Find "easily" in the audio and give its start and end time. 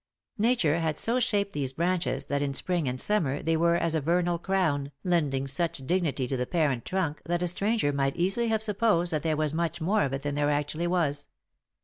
8.15-8.47